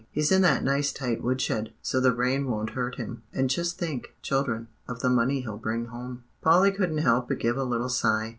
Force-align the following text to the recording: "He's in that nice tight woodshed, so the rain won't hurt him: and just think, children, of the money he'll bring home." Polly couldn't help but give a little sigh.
"He's 0.09 0.31
in 0.31 0.41
that 0.41 0.63
nice 0.63 0.91
tight 0.91 1.21
woodshed, 1.21 1.73
so 1.83 1.99
the 1.99 2.11
rain 2.11 2.47
won't 2.47 2.71
hurt 2.71 2.95
him: 2.95 3.21
and 3.31 3.51
just 3.51 3.77
think, 3.77 4.15
children, 4.23 4.67
of 4.87 5.01
the 5.01 5.11
money 5.11 5.41
he'll 5.41 5.57
bring 5.59 5.85
home." 5.85 6.23
Polly 6.41 6.71
couldn't 6.71 6.97
help 6.97 7.27
but 7.27 7.37
give 7.37 7.55
a 7.55 7.63
little 7.63 7.87
sigh. 7.87 8.29